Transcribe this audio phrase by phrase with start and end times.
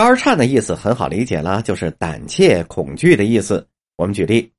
[0.00, 3.68] 肝颤的意思很好理解了，就是胆怯、恐惧的意思。
[3.96, 4.50] 我们举例，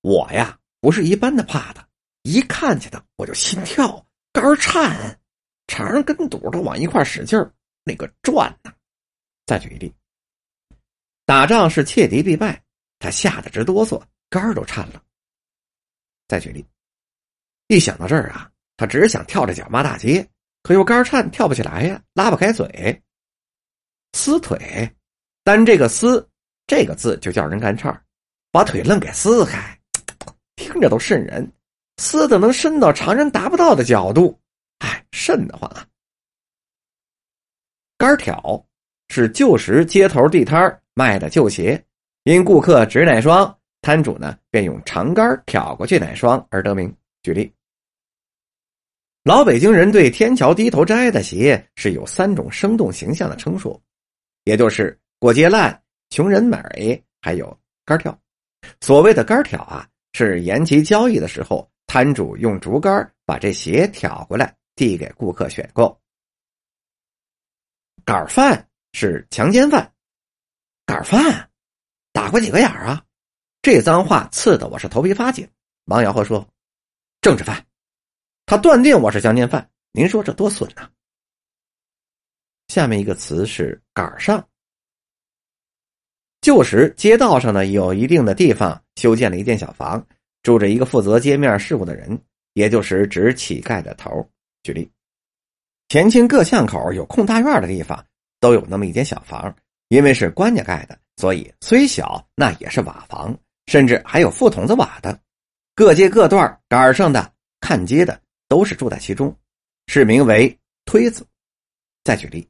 [0.00, 1.84] 我呀不是一般的怕他，
[2.22, 5.18] 一看见他我就心跳、肝颤，
[5.66, 7.52] 肠跟肚都往一块使劲儿，
[7.82, 8.72] 那个转呐。
[9.44, 9.92] 再举一例，
[11.26, 12.62] 打仗是切敌必败，
[13.00, 14.00] 他吓得直哆嗦，
[14.30, 15.02] 肝都颤了。
[16.28, 16.64] 再举例，
[17.66, 20.24] 一想到这儿啊，他只想跳着脚骂大街，
[20.62, 23.02] 可又肝颤跳不起来呀，拉不开嘴。
[24.14, 24.88] 撕腿，
[25.42, 26.24] 单这个“撕”
[26.68, 27.92] 这个字就叫人干颤
[28.52, 29.76] 把腿愣给撕开，
[30.54, 31.50] 听着都瘆人，
[31.96, 34.38] 撕的能伸到常人达不到的角度，
[34.78, 35.84] 哎，瘆得慌啊！
[37.98, 38.64] 杆挑
[39.08, 41.84] 是旧时街头地摊卖的旧鞋，
[42.22, 46.96] 因顾客指哪双，摊主呢便用长杆挑过去哪双而得名。
[47.24, 47.52] 举例，
[49.24, 53.78] 老北京人对天桥低头摘的鞋是有三种生动形象的称说。
[54.44, 58.18] 也就是过街烂、穷人美，还有杆挑。
[58.80, 66.00] 所谓的杆挑啊，是延期交易的时候，摊主用竹竿把这鞋挑过来，递给顾客选购。
[68.04, 69.92] 杆犯是强奸犯，
[70.86, 71.50] 杆犯
[72.12, 73.02] 打过几个眼啊？
[73.62, 75.48] 这脏话刺得我是头皮发紧。
[75.86, 76.46] 王瑶和说
[77.22, 77.66] ：“政治犯，
[78.44, 79.70] 他断定我是强奸犯。
[79.92, 80.90] 您说这多损呐！”
[82.74, 84.44] 下面一个词是“杆上”。
[86.42, 90.04] 旧时街道上呢，有一定的地方修建了一间小房，
[90.42, 92.20] 住着一个负责街面事务的人，
[92.54, 94.28] 也就是指乞丐的头。
[94.64, 94.90] 举例，
[95.88, 98.04] 前清各巷口有空大院的地方，
[98.40, 99.54] 都有那么一间小房，
[99.86, 105.16] 因为是官家盖的，所以虽小，那也是瓦房，甚至还有覆筒子瓦的。
[105.76, 109.32] 各街各段杆上的看街的都是住在其中，
[109.86, 111.24] 是名为推子。
[112.02, 112.44] 再举例。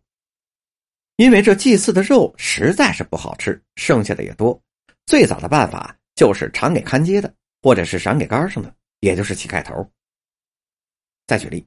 [1.17, 4.61] 因为这祭祀的肉实在是不好吃，剩下的也多。
[5.07, 9.89] 最早的办法就是赏给看街的，或者是赏给杆上的，也就是乞丐头。
[11.27, 11.67] 再举例，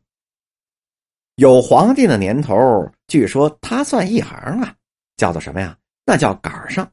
[1.36, 4.76] 有皇帝的年头，据说他算一行啊，
[5.16, 5.78] 叫做什么呀？
[6.06, 6.92] 那叫杆上，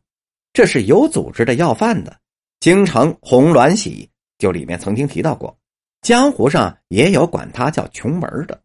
[0.53, 2.21] 这是有组织的要饭的。
[2.61, 4.07] 京城《红鸾喜》
[4.39, 5.57] 就里面曾经提到过，
[6.03, 8.61] 江湖上也有管他叫穷门的。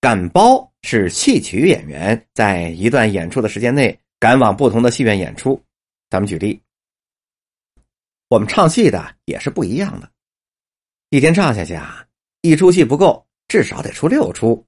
[0.00, 5.62] 赶包是戏曲演员在一段演出的时间内赶往不同的戏院演出。
[6.10, 6.60] 咱们举例，
[8.28, 10.10] 我们唱戏的也是不一样的。
[11.10, 12.06] 一天唱下去啊，
[12.40, 14.64] 一出戏不够，至少得出六出。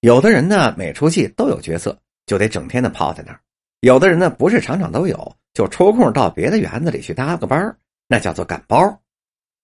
[0.00, 3.38] 有的人呢，每出戏都有角色，就得整天的泡在那儿；
[3.80, 9.02] 有的人呢，不是场场都有，就抽空到别的园子里去搭个班那叫做赶包。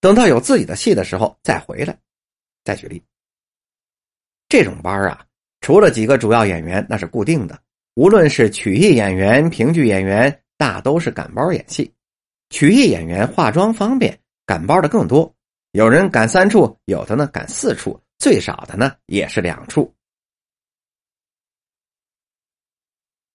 [0.01, 1.97] 等到有自己的戏的时候再回来。
[2.65, 3.03] 再举例。
[4.49, 5.25] 这种班啊，
[5.63, 7.59] 除了几个主要演员，那是固定的。
[7.95, 11.91] 无论是曲艺演员、评剧演员，大都是赶包演戏。
[12.51, 15.33] 曲艺演员化妆方便，赶包的更多。
[15.71, 19.95] 有人赶三处，有的呢赶四处，最少的呢也是两处。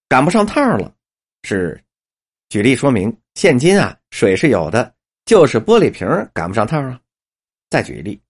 [0.09, 0.93] 赶不上趟了，
[1.43, 1.81] 是
[2.49, 3.15] 举例说明。
[3.35, 4.93] 现今啊，水是有的，
[5.25, 6.99] 就是玻璃瓶赶不上趟啊。
[7.69, 8.21] 再举一例，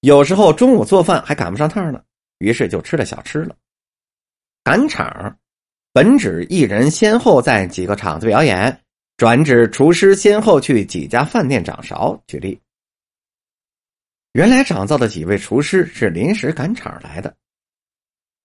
[0.00, 2.02] 有时候中午做饭还赶不上趟呢。
[2.44, 3.56] 于是就吃了小吃了。
[4.62, 5.38] 赶场，
[5.92, 8.80] 本指艺人先后在几个场子表演，
[9.16, 12.22] 转指厨师先后去几家饭店掌勺。
[12.26, 12.60] 举例，
[14.32, 17.34] 原来掌灶的几位厨师是临时赶场来的。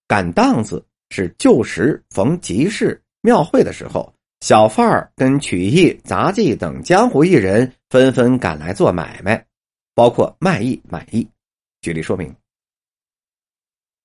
[0.07, 9.45] 赶档子是旧时逢集市、庙会的时候，小贩儿跟曲艺、杂技等江湖艺人纷纷赶来做买卖，
[9.93, 11.27] 包括卖艺、买艺。
[11.81, 12.35] 举例说明。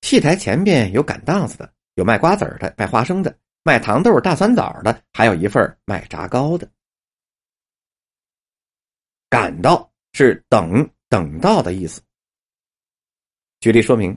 [0.05, 6.69] 戏台前边有赶档子的，有卖瓜子的，卖花生的，卖糖豆、大酸枣的，还有一份卖炸糕的。
[9.31, 11.99] 赶到是等等到的意思。
[13.61, 14.15] 举例说明，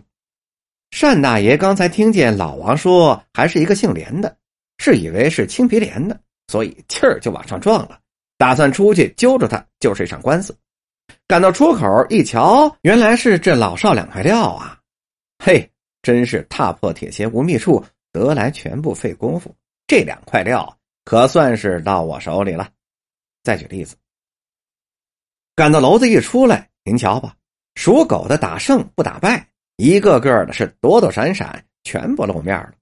[0.91, 4.37] 单大爷刚才听见老王说还是一个姓连的，
[4.77, 7.99] 是以为是青皮连的，所以气儿就往上撞了，
[8.37, 10.55] 打算出去揪住他，就是一场官司。
[11.27, 14.79] 赶到出口一瞧，原来是这老少两块料啊！
[15.43, 15.67] 嘿。
[16.09, 19.55] 真是踏破铁鞋无觅处，得来全不费工夫。
[19.87, 22.73] 这两块料可算是到我手里了。
[23.43, 23.95] 再举例子，
[25.55, 27.37] 赶到楼子一出来，您瞧吧，
[27.75, 29.47] 属狗的打胜不打败，
[29.77, 32.73] 一个个的是躲躲闪闪，全不露面了。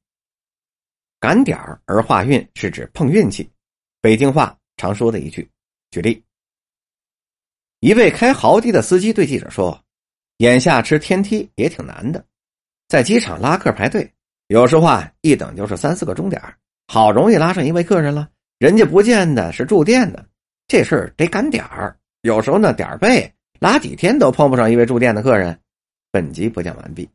[1.19, 3.51] 赶点儿而化运是指碰运气，
[4.01, 5.51] 北京话常说的一句。
[5.91, 6.23] 举例，
[7.81, 9.85] 一位开豪迪的司机对记者说
[10.39, 12.25] ：“眼下吃天梯也挺难的。”
[12.89, 14.09] 在机场拉客排队，
[14.49, 16.41] 有时候啊，一等就是三四个钟点
[16.87, 18.29] 好容易拉上一位客人了，
[18.59, 20.25] 人家不见得是住店的，
[20.69, 21.97] 这事得赶点儿。
[22.23, 25.59] 有时候呢，点儿背拉几天都碰不上一位住店的客人。
[26.13, 27.09] 本集播讲完毕。